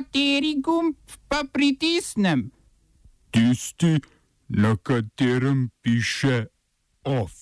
Kateri 0.00 0.54
gumb 0.64 0.96
pa 1.28 1.44
pritisnem? 1.52 2.50
Tisti, 3.30 4.00
na 4.48 4.72
katerem 4.76 5.68
piše 5.82 6.46
OF. 7.04 7.32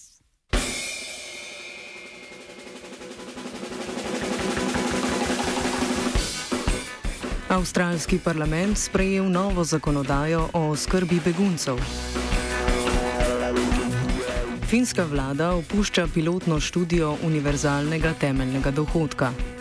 Avstralski 7.49 8.19
parlament 8.19 8.79
sprejel 8.79 9.31
novo 9.31 9.65
zakonodajo 9.65 10.49
o 10.53 10.77
skrbi 10.77 11.21
beguncev. 11.25 11.79
Finska 14.67 15.05
vlada 15.05 15.55
opušča 15.55 16.09
pilotno 16.15 16.61
študijo 16.61 17.17
univerzalnega 17.23 18.15
temeljnega 18.21 18.71
dohodka. 18.71 19.58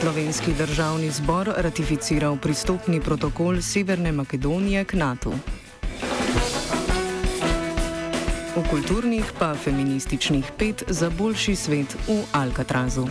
Slovenski 0.00 0.52
državni 0.52 1.10
zbor 1.10 1.50
ratificiral 1.56 2.36
pristopni 2.36 3.00
protokol 3.00 3.62
Severne 3.62 4.12
Makedonije 4.12 4.84
k 4.84 4.94
NATO. 4.94 5.32
V 8.56 8.62
kulturnih 8.70 9.32
pa 9.38 9.54
feminističnih 9.54 10.52
pet 10.58 10.84
za 10.88 11.10
boljši 11.10 11.56
svet 11.56 11.96
v 12.06 12.22
Alcatrazu. 12.32 13.08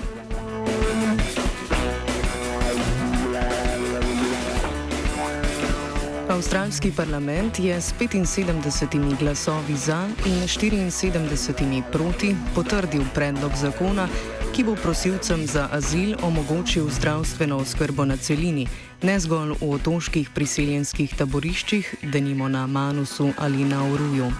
Avstralski 6.30 6.91
parlament 6.91 7.59
je 7.59 7.81
s 7.81 7.94
75 7.99 9.20
glasovi 9.20 9.76
za 9.76 10.09
in 10.26 10.34
74 10.34 11.84
proti 11.91 12.36
potrdil 12.55 13.02
predlog 13.13 13.52
zakona, 13.55 14.08
ki 14.55 14.63
bo 14.63 14.76
prosilcem 14.76 15.48
za 15.48 15.70
azil 15.72 16.16
omogočil 16.22 16.90
zdravstveno 16.90 17.58
oskrbo 17.58 18.05
na 18.05 18.17
celini, 18.17 18.67
ne 19.02 19.20
zgolj 19.20 19.56
v 19.62 19.72
otoških 19.78 20.30
priseljenskih 20.34 21.14
taboriščih, 21.17 21.95
denimo 22.14 22.48
na 22.50 22.67
Manusu 22.67 23.31
ali 23.38 23.66
na 23.66 23.84
Oruju. 23.94 24.31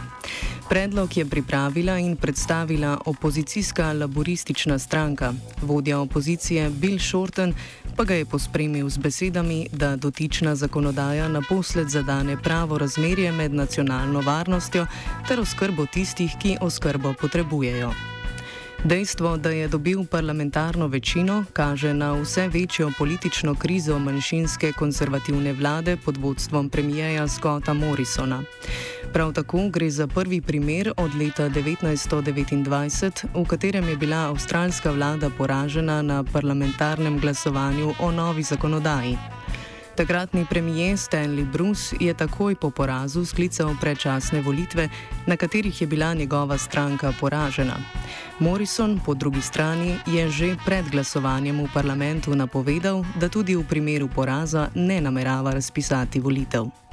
Predlog 0.70 1.18
je 1.18 1.26
pripravila 1.26 1.98
in 2.00 2.16
predstavila 2.16 2.98
opozicijska 3.06 3.94
laboristična 3.94 4.80
stranka. 4.80 5.34
Vodja 5.62 6.00
opozicije 6.00 6.70
Bill 6.70 7.00
Shorten 7.00 7.54
pa 7.96 8.04
ga 8.04 8.14
je 8.14 8.26
pospremil 8.26 8.90
z 8.90 8.98
besedami, 8.98 9.68
da 9.72 9.96
dotična 9.96 10.56
zakonodaja 10.56 11.28
naposled 11.28 11.90
zadane 11.90 12.38
pravo 12.44 12.78
razmerje 12.78 13.32
med 13.32 13.54
nacionalno 13.54 14.22
varnostjo 14.22 14.86
ter 15.28 15.40
oskrbo 15.40 15.86
tistih, 15.86 16.32
ki 16.42 16.58
oskrbo 16.62 17.14
potrebujejo. 17.22 18.17
Dejstvo, 18.84 19.38
da 19.38 19.50
je 19.50 19.68
dobil 19.68 20.06
parlamentarno 20.06 20.88
večino, 20.88 21.46
kaže 21.54 21.94
na 21.94 22.14
vse 22.14 22.48
večjo 22.48 22.92
politično 22.98 23.56
krizo 23.56 24.00
manjšinske 24.00 24.72
konzervativne 24.72 25.54
vlade 25.54 25.98
pod 26.06 26.18
vodstvom 26.18 26.70
premijeja 26.70 27.28
Scotta 27.28 27.74
Morrisona. 27.74 28.44
Prav 29.14 29.34
tako 29.34 29.70
gre 29.70 29.90
za 29.90 30.08
prvi 30.08 30.42
primer 30.42 30.92
od 30.98 31.16
leta 31.16 31.50
1929, 31.50 33.26
v 33.34 33.46
katerem 33.46 33.90
je 33.90 33.98
bila 33.98 34.18
avstralska 34.18 34.92
vlada 34.92 35.30
poražena 35.38 36.02
na 36.02 36.24
parlamentarnem 36.24 37.20
glasovanju 37.20 37.94
o 38.00 38.12
novi 38.12 38.44
zakonodaji. 38.44 39.37
Takratni 39.98 40.46
premijer 40.50 40.98
Stanley 40.98 41.52
Bruce 41.52 41.96
je 42.00 42.14
takoj 42.14 42.56
po 42.56 42.70
porazu 42.70 43.26
sklical 43.26 43.74
predčasne 43.82 44.42
volitve, 44.42 44.90
na 45.26 45.38
katerih 45.38 45.82
je 45.82 45.88
bila 45.88 46.14
njegova 46.14 46.58
stranka 46.58 47.14
poražena. 47.20 47.74
Morrison, 48.40 49.00
po 49.06 49.14
drugi 49.14 49.42
strani, 49.42 49.98
je 50.06 50.30
že 50.30 50.56
pred 50.66 50.86
glasovanjem 50.90 51.64
v 51.66 51.70
parlamentu 51.74 52.36
napovedal, 52.36 53.06
da 53.20 53.30
tudi 53.30 53.56
v 53.56 53.66
primeru 53.66 54.08
poraza 54.08 54.70
ne 54.76 55.02
namerava 55.02 55.52
razpisati 55.52 56.20
volitev. 56.20 56.87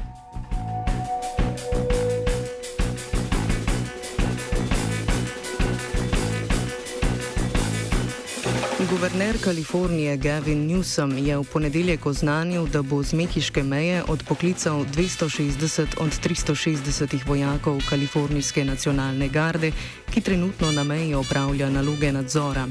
Guverner 8.94 9.36
Kalifornije 9.44 10.16
Gavin 10.16 10.70
Newsom 10.70 11.26
je 11.26 11.38
v 11.38 11.44
ponedeljek 11.44 12.06
oznanil, 12.06 12.66
da 12.66 12.82
bo 12.82 13.02
z 13.02 13.12
mehiške 13.12 13.62
meje 13.62 14.04
odpoklical 14.08 14.84
260 14.84 15.98
od 15.98 16.10
360 16.22 17.26
vojakov 17.26 17.82
Kalifornijske 17.88 18.64
nacionalne 18.64 19.28
garde, 19.28 19.72
ki 20.10 20.20
trenutno 20.20 20.72
na 20.72 20.84
meji 20.84 21.14
opravlja 21.14 21.70
naloge 21.70 22.12
nadzora. 22.12 22.68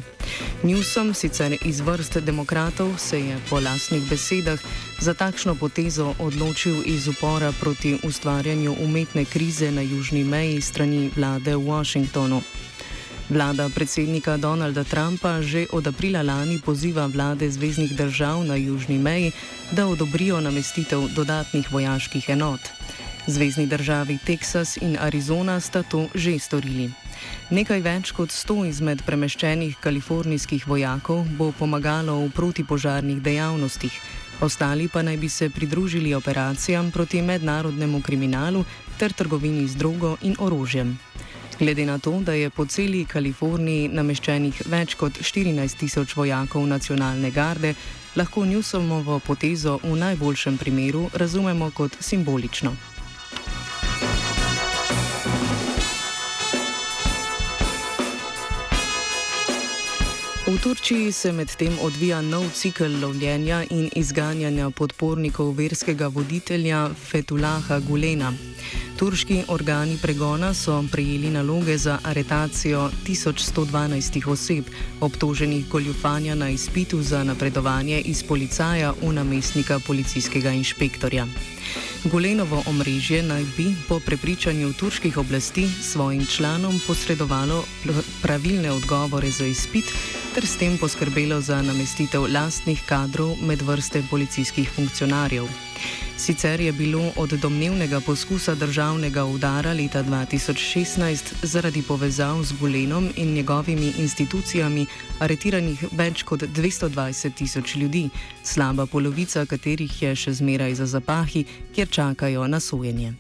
Newsom, 0.64 1.14
sicer 1.14 1.58
iz 1.66 1.80
vrst 1.80 2.18
demokratov, 2.18 2.98
se 2.98 3.20
je 3.20 3.38
po 3.50 3.60
lastnih 3.60 4.10
besedah 4.10 4.60
za 5.00 5.14
takšno 5.14 5.56
potezo 5.56 6.14
odločil 6.20 6.84
iz 6.86 7.08
upora 7.08 7.52
proti 7.60 8.00
ustvarjanju 8.04 8.76
umetne 8.80 9.26
krize 9.26 9.72
na 9.72 9.82
južni 9.82 10.24
meji 10.24 10.62
strani 10.62 11.12
vlade 11.16 11.56
v 11.56 11.68
Washingtonu. 11.68 12.42
Vlada 13.30 13.70
predsednika 13.72 14.36
Donalda 14.38 14.84
Trumpa 14.84 15.40
že 15.40 15.64
od 15.72 15.88
aprila 15.88 16.20
lani 16.20 16.60
poziva 16.60 17.08
vlade 17.08 17.48
zvezdnih 17.48 17.96
držav 17.96 18.44
na 18.44 18.56
južni 18.56 19.00
meji, 19.00 19.32
da 19.72 19.88
odobrijo 19.88 20.42
namestitev 20.42 21.08
dodatnih 21.16 21.72
vojaških 21.72 22.30
enot. 22.30 22.60
Zvezdni 23.28 23.68
državi 23.68 24.18
Teksas 24.26 24.78
in 24.78 24.98
Arizona 25.00 25.60
sta 25.60 25.84
to 25.84 26.12
že 26.16 26.36
storili. 26.40 26.92
Nekaj 27.50 27.80
več 27.80 28.12
kot 28.12 28.32
sto 28.32 28.66
izmed 28.68 29.00
premeščenih 29.08 29.80
kalifornijskih 29.80 30.68
vojakov 30.68 31.24
bo 31.40 31.54
pomagalo 31.56 32.20
v 32.26 32.32
protipožarnih 32.36 33.24
dejavnostih, 33.24 33.96
ostali 34.44 34.92
pa 34.92 35.00
naj 35.02 35.18
bi 35.18 35.30
se 35.30 35.50
pridružili 35.50 36.14
operacijam 36.14 36.92
proti 36.92 37.22
mednarodnemu 37.22 38.02
kriminalu 38.02 38.66
ter 39.00 39.16
trgovini 39.16 39.68
z 39.68 39.80
drogo 39.80 40.18
in 40.22 40.36
orožjem. 40.40 40.98
Glede 41.60 41.86
na 41.86 42.00
to, 42.00 42.20
da 42.20 42.34
je 42.34 42.50
po 42.50 42.66
celi 42.66 43.06
Kaliforniji 43.06 43.90
nameščenih 43.94 44.64
več 44.72 44.96
kot 44.98 45.20
14 45.22 45.78
tisoč 45.80 46.16
vojakov 46.18 46.66
nacionalne 46.68 47.32
garde, 47.32 47.76
lahko 48.16 48.46
Newsomovo 48.46 49.20
potezo 49.20 49.78
v 49.84 49.96
najboljšem 50.02 50.58
primeru 50.58 51.10
razumemo 51.14 51.72
kot 51.72 51.98
simbolično. 52.00 52.74
V 60.48 60.58
Turčiji 60.62 61.12
se 61.12 61.32
medtem 61.32 61.78
odvija 61.82 62.22
nov 62.22 62.50
cikl 62.54 63.00
lovljenja 63.02 63.64
in 63.70 63.90
izganjanja 63.96 64.70
podpornikov 64.70 65.54
verskega 65.56 66.08
voditelja 66.08 66.90
Fetulaha 66.94 67.80
Gulena. 67.80 68.34
Turški 69.04 69.42
organi 69.52 69.98
pregona 70.00 70.54
so 70.54 70.78
prejeli 70.92 71.28
naloge 71.30 71.78
za 71.78 71.98
aretacijo 72.04 72.90
1112 73.08 74.28
oseb, 74.32 74.66
obtoženih 75.02 75.68
goljufanja 75.70 76.36
na 76.36 76.50
izpitu 76.50 77.02
za 77.02 77.24
napredovanje 77.24 78.00
iz 78.00 78.24
policaja 78.24 78.94
v 79.02 79.14
namestnika 79.14 79.80
policijskega 79.88 80.52
inšpektorja. 80.52 81.28
Golenovo 82.04 82.64
omrežje 82.68 83.24
naj 83.24 83.44
bi 83.58 83.76
po 83.90 84.00
prepričanju 84.00 84.74
turških 84.74 85.18
oblasti 85.18 85.68
svojim 85.82 86.26
članom 86.26 86.80
posredovalo 86.88 87.64
pravilne 88.22 88.72
odgovore 88.72 89.30
za 89.30 89.46
izpit 89.46 89.86
ter 90.36 90.46
s 90.46 90.56
tem 90.58 90.78
poskrbelo 90.78 91.42
za 91.42 91.62
namestitev 91.62 92.22
lastnih 92.34 92.82
kadrov 92.86 93.36
med 93.42 93.62
vrste 93.62 94.04
policijskih 94.10 94.70
funkcionarjev. 94.76 95.44
Sicer 96.18 96.62
je 96.62 96.72
bilo 96.72 97.12
od 97.18 97.30
domnevnega 97.30 98.00
poskusa 98.00 98.56
državnega 98.56 99.26
udara 99.26 99.74
leta 99.74 100.04
2016 100.04 101.34
zaradi 101.42 101.82
povezav 101.82 102.44
z 102.44 102.54
Gulenom 102.60 103.10
in 103.16 103.34
njegovimi 103.34 103.94
institucijami 103.98 104.86
aretiranih 105.20 105.84
več 105.92 106.24
kot 106.24 106.44
220 106.44 107.34
tisoč 107.34 107.76
ljudi, 107.76 108.10
slaba 108.44 108.86
polovica 108.86 109.46
katerih 109.46 110.02
je 110.02 110.16
še 110.16 110.34
zmeraj 110.34 110.76
za 110.76 110.86
zapahi, 110.86 111.46
kjer 111.76 111.90
čakajo 111.90 112.48
na 112.48 112.60
sojenje. 112.60 113.14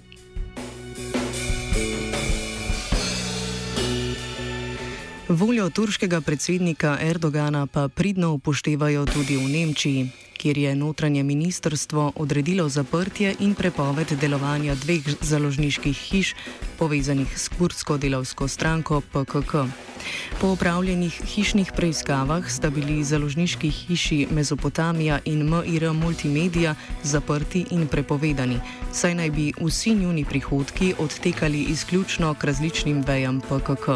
Voljo 5.29 5.69
turškega 5.69 6.21
predsednika 6.21 6.97
Erdogana 7.01 7.65
pa 7.67 7.87
pridno 7.87 8.33
upoštevajo 8.33 9.05
tudi 9.05 9.37
v 9.37 9.49
Nemčiji 9.49 10.11
kjer 10.43 10.57
je 10.57 10.75
notranje 10.75 11.23
ministrstvo 11.23 12.11
odredilo 12.15 12.69
zaprtje 12.69 13.35
in 13.39 13.55
prepoved 13.55 14.11
delovanja 14.21 14.75
dveh 14.75 15.03
založniških 15.21 15.97
hiš 15.97 16.35
povezanih 16.77 17.39
s 17.39 17.47
kurdsko 17.47 17.97
delovsko 17.97 18.47
stranko 18.47 19.01
PKK. 19.01 19.53
Po 20.41 20.47
upravljenih 20.47 21.21
hišnih 21.35 21.71
preiskavah 21.75 22.49
sta 22.51 22.69
bili 22.69 23.03
založniški 23.03 23.69
hiši 23.69 24.27
Mezopotamija 24.31 25.19
in 25.25 25.47
MIR 25.47 25.93
Multimedia 25.93 26.75
zaprti 27.03 27.65
in 27.71 27.87
prepovedani, 27.87 28.59
saj 28.91 29.15
naj 29.15 29.31
bi 29.31 29.53
vsi 29.61 29.95
njuni 29.95 30.25
prihodki 30.25 30.93
odtekali 30.99 31.63
izključno 31.63 32.33
k 32.33 32.43
različnim 32.43 33.03
vejam 33.07 33.41
PKK. 33.41 33.87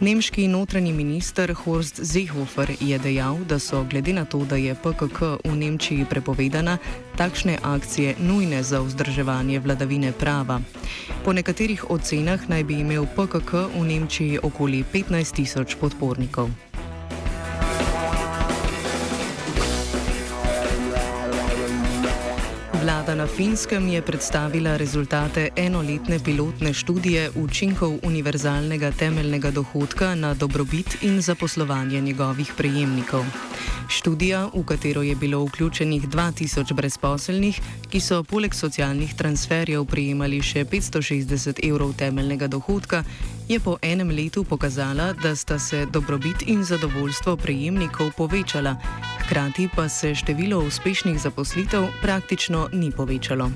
Nemški 0.00 0.48
notranji 0.48 0.92
minister 0.92 1.54
Horst 1.54 2.00
Seehofer 2.04 2.70
je 2.80 2.98
dejal, 2.98 3.38
da 3.48 3.58
so 3.58 3.84
glede 3.90 4.12
na 4.12 4.24
to, 4.24 4.44
da 4.44 4.56
je 4.56 4.74
PKK 4.74 5.20
v 5.44 5.56
Nemčiji 5.56 6.04
prepovedana, 6.10 6.76
takšne 7.16 7.56
akcije 7.62 8.14
nujne 8.20 8.62
za 8.62 8.80
vzdrževanje 8.80 9.60
vladavine 9.60 10.12
prava. 10.12 10.60
Po 11.24 11.32
nekaterih 11.32 11.90
ocenah 11.90 12.48
naj 12.48 12.64
bi 12.64 12.80
imel 12.84 13.06
PKK 13.16 13.72
v 13.72 13.84
Nemčiji 13.88 14.38
okoli 14.42 14.84
15 14.92 15.34
tisoč 15.34 15.80
podpornikov. 15.80 16.65
Vlada 22.86 23.14
na 23.14 23.26
Finskem 23.26 23.88
je 23.88 24.02
predstavila 24.02 24.76
rezultate 24.76 25.48
enoletne 25.56 26.20
pilotne 26.24 26.70
študije 26.74 27.30
učinkov 27.34 27.98
univerzalnega 28.02 28.92
temeljnega 28.92 29.50
dohodka 29.50 30.14
na 30.14 30.34
dobrobit 30.34 31.02
in 31.02 31.20
zaposlovanje 31.20 32.00
njegovih 32.00 32.52
prejemnikov. 32.56 33.24
Študija, 33.88 34.50
v 34.54 34.62
katero 34.64 35.02
je 35.02 35.16
bilo 35.16 35.44
vključenih 35.44 36.08
2000 36.08 36.74
brezposelnih, 36.74 37.60
ki 37.90 38.00
so 38.00 38.22
poleg 38.22 38.54
socialnih 38.54 39.14
transferjev 39.14 39.84
prejemali 39.84 40.42
še 40.42 40.64
560 40.64 41.66
evrov 41.68 41.92
temeljnega 41.98 42.46
dohodka, 42.46 43.04
je 43.48 43.60
po 43.60 43.76
enem 43.82 44.10
letu 44.10 44.44
pokazala, 44.44 45.12
da 45.12 45.36
sta 45.36 45.58
se 45.58 45.86
dobrobit 45.86 46.42
in 46.46 46.64
zadovoljstvo 46.64 47.36
prejemnikov 47.36 48.10
povečala, 48.16 48.76
hkrati 49.26 49.68
pa 49.76 49.88
se 49.88 50.14
število 50.14 50.58
uspešnih 50.58 51.18
zaposlitev 51.20 51.84
praktično 52.02 52.68
ni 52.72 52.90
povečalo. 52.90 53.50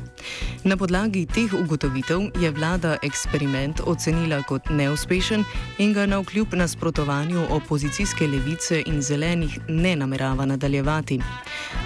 Na 0.64 0.76
podlagi 0.76 1.26
teh 1.26 1.54
ugotovitev 1.54 2.20
je 2.40 2.50
vlada 2.50 2.96
eksperiment 3.02 3.80
ocenila 3.86 4.42
kot 4.42 4.70
neuspešen 4.70 5.44
in 5.78 5.92
ga 5.92 6.06
na 6.06 6.18
vkljub 6.18 6.54
nasprotovanju 6.54 7.46
opozicijske 7.50 8.26
levice 8.26 8.82
in 8.86 9.02
zelenih 9.02 9.58
ne 9.68 9.96
namerava 9.96 10.46
nadaljevati. 10.46 11.20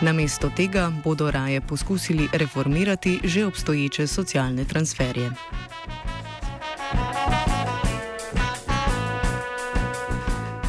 Namesto 0.00 0.50
tega 0.56 0.92
bodo 1.04 1.30
raje 1.30 1.60
poskusili 1.60 2.28
reformirati 2.32 3.20
že 3.24 3.46
obstoječe 3.46 4.06
socialne 4.06 4.64
transferje. 4.64 5.30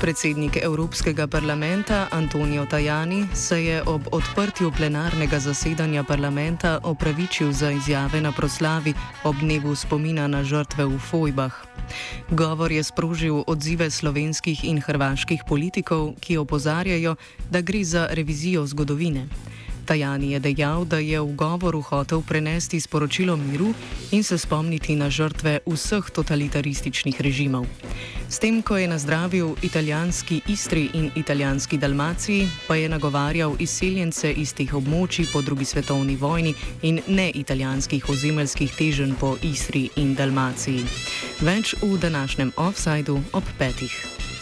Predsednik 0.06 0.62
Evropskega 0.62 1.26
parlamenta 1.28 2.08
Antonijo 2.12 2.66
Tajani 2.66 3.26
se 3.34 3.66
je 3.66 3.84
ob 3.84 4.02
odprtju 4.12 4.72
plenarnega 4.78 5.40
zasedanja 5.40 6.04
parlamenta 6.04 6.80
opravičil 6.84 7.52
za 7.52 7.72
izjave 7.72 8.22
na 8.22 8.32
proslavi 8.32 8.94
ob 9.24 9.36
dnevu 9.42 9.76
spomina 9.76 10.28
na 10.28 10.44
žrtve 10.44 10.86
v 10.86 11.00
Fojbah. 11.00 11.54
Govor 12.30 12.72
je 12.72 12.84
sprožil 12.84 13.44
odzive 13.48 13.90
slovenskih 13.90 14.64
in 14.64 14.78
hrvaških 14.82 15.42
politikov, 15.48 16.14
ki 16.22 16.38
opozarjajo, 16.38 17.16
da 17.50 17.62
gre 17.62 17.84
za 17.84 18.08
revizijo 18.12 18.66
zgodovine. 18.66 19.26
Tajani 19.86 20.32
je 20.32 20.40
dejal, 20.40 20.86
da 20.86 20.98
je 20.98 21.22
v 21.22 21.36
govoru 21.36 21.82
hotel 21.82 22.22
prenesti 22.22 22.82
sporočilo 22.82 23.38
miru 23.38 23.74
in 24.12 24.24
se 24.24 24.38
spomniti 24.38 24.96
na 24.96 25.10
žrtve 25.10 25.60
vseh 25.66 26.10
totalitarističnih 26.10 27.22
režimov. 27.22 27.66
S 28.30 28.42
tem, 28.42 28.62
ko 28.66 28.78
je 28.78 28.88
nazdravil 28.88 29.56
italijanski 29.62 30.42
Istri 30.48 30.90
in 30.94 31.12
italijanski 31.16 31.78
Dalmaciji, 31.78 32.50
pa 32.68 32.76
je 32.76 32.90
nagovarjal 32.90 33.56
izseljence 33.60 34.34
iz 34.34 34.54
teh 34.54 34.74
območij 34.74 35.30
po 35.34 35.42
drugi 35.42 35.66
svetovni 35.66 36.18
vojni 36.18 36.56
in 36.82 37.00
ne 37.08 37.30
italijanskih 37.30 38.10
ozemeljskih 38.10 38.74
teženj 38.74 39.14
po 39.22 39.38
Istri 39.42 39.90
in 39.96 40.16
Dalmaciji. 40.16 40.84
Več 41.46 41.76
v 41.82 41.98
današnjem 42.02 42.52
offsajdu 42.58 43.22
ob 43.34 43.44
petih. 43.58 44.35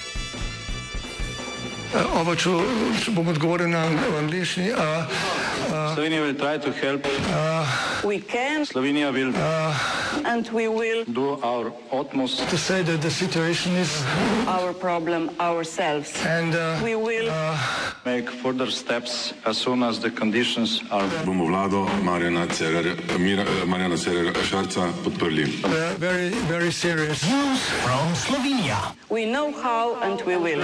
Če 2.24 3.12
bom 3.12 3.28
odgovoril 3.28 3.68
na 3.68 3.82
angliški. 4.16 4.72
Uh, 4.72 4.80
uh, 4.80 5.92
Slovenija 5.92 6.22
will 6.24 6.38
try 6.40 6.56
to 6.58 6.72
help. 6.72 7.04
Uh, 7.36 7.68
we 8.08 8.20
can. 8.24 8.64
Slovenija 8.64 9.12
will. 9.12 9.36
Uh, 9.36 9.76
and 10.24 10.48
we 10.56 10.70
will. 10.72 11.04
Do 11.04 11.36
our 11.44 11.74
utmost. 11.92 12.48
To 12.48 12.58
say 12.58 12.82
that 12.82 13.02
the 13.02 13.12
situation 13.12 13.76
is. 13.76 13.92
Our 14.48 14.72
problem 14.72 15.36
ourselves. 15.40 16.16
And 16.24 16.56
uh, 16.56 16.80
we 16.82 16.96
will. 16.96 17.28
Uh, 17.30 17.60
make 18.06 18.30
further 18.30 18.72
steps 18.72 19.34
as 19.46 19.58
soon 19.58 19.84
as 19.84 20.00
the 20.00 20.10
conditions 20.10 20.82
are. 20.92 21.08
Bomo 21.28 21.52
vlado 21.52 21.86
Marjana 22.08 22.48
Cererja, 22.48 22.96
Marjana 23.68 24.00
Cererja 24.00 24.32
Šarca 24.48 24.88
podprli. 25.04 25.60
Uh, 25.60 25.94
very, 26.00 26.30
very 26.48 26.72
serious. 26.72 27.20
News 27.28 27.60
from 27.84 28.16
Slovenia. 28.16 28.96
We 29.10 29.26
know 29.26 29.52
how 29.52 30.00
and 30.00 30.22
we 30.24 30.38
will. 30.38 30.64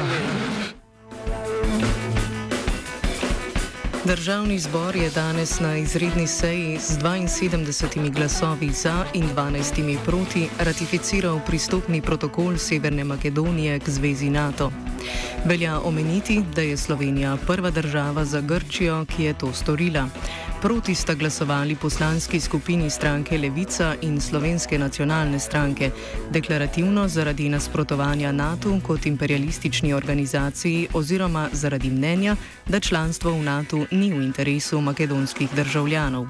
Državni 4.09 4.59
zbor 4.59 4.95
je 4.95 5.09
danes 5.09 5.59
na 5.59 5.77
izredni 5.77 6.27
seji 6.27 6.77
z 6.79 6.97
72 7.00 8.13
glasovi 8.13 8.69
za 8.69 9.06
in 9.13 9.29
12 9.35 9.97
proti 10.06 10.50
ratificiral 10.59 11.39
pristopni 11.45 12.01
protokol 12.01 12.57
Severne 12.57 13.03
Makedonije 13.03 13.79
k 13.79 13.89
zvezi 13.89 14.29
NATO. 14.29 14.71
Velja 15.45 15.79
omeniti, 15.79 16.41
da 16.56 16.61
je 16.61 16.77
Slovenija 16.77 17.38
prva 17.47 17.69
država 17.69 18.25
za 18.25 18.41
Grčijo, 18.41 19.06
ki 19.06 19.23
je 19.23 19.33
to 19.33 19.53
storila. 19.53 20.07
Proti 20.61 20.95
sta 20.95 21.13
glasovali 21.13 21.75
poslanski 21.75 22.39
skupini 22.39 22.89
stranke 22.89 23.38
Levica 23.38 23.95
in 24.01 24.21
slovenske 24.21 24.79
nacionalne 24.79 25.39
stranke, 25.39 25.91
deklarativno 26.31 27.07
zaradi 27.07 27.50
nasprotovanja 27.50 28.31
NATO 28.31 28.79
kot 28.83 29.06
imperialistični 29.06 29.94
organizaciji 29.94 30.88
oziroma 30.94 31.50
zaradi 31.51 31.89
mnenja, 31.89 32.35
da 32.67 32.79
članstvo 32.79 33.31
v 33.31 33.44
NATO 33.44 33.85
ni 33.91 34.11
v 34.11 34.21
interesu 34.21 34.81
makedonskih 34.81 35.50
državljanov. 35.56 36.27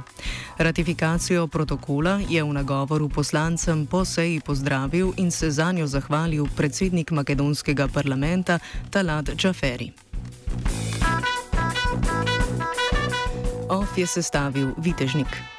Ratifikacijo 0.58 1.48
protokola 1.48 2.22
je 2.30 2.44
v 2.44 2.54
nagovoru 2.54 3.10
poslancem 3.10 3.86
po 3.86 4.06
seji 4.06 4.40
pozdravil 4.46 5.14
in 5.18 5.32
se 5.32 5.52
za 5.52 5.72
njo 5.72 5.88
zahvalil 5.88 6.46
predsednik 6.56 7.12
makedonskega 7.12 7.88
parlamenta 7.88 8.60
Talat 8.90 9.30
Džaferi. 9.36 9.92
OF 13.70 13.98
je 13.98 14.08
sestavil 14.10 14.74
Vitežnik. 14.78 15.59